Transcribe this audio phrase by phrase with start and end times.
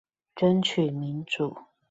[0.35, 1.55] 爭取民主